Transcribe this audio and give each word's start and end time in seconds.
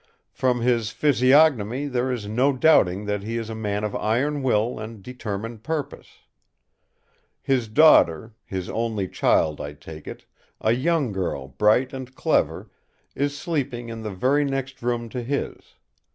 From 0.31 0.61
his 0.61 0.89
physiognomy 0.89 1.85
there 1.85 2.11
is 2.11 2.25
no 2.27 2.53
doubting 2.53 3.05
that 3.05 3.21
he 3.21 3.37
is 3.37 3.51
a 3.51 3.53
man 3.53 3.83
of 3.83 3.95
iron 3.95 4.41
will 4.41 4.79
and 4.79 5.03
determined 5.03 5.61
purpose. 5.61 6.21
His 7.39 7.67
daughter—his 7.67 8.67
only 8.67 9.07
child, 9.07 9.61
I 9.61 9.73
take 9.73 10.07
it, 10.07 10.25
a 10.59 10.71
young 10.71 11.11
girl 11.11 11.49
bright 11.49 11.93
and 11.93 12.15
clever—is 12.15 13.37
sleeping 13.37 13.89
in 13.89 14.01
the 14.01 14.09
very 14.09 14.43
next 14.43 14.81
room 14.81 15.07
to 15.09 15.21
his. 15.21 15.75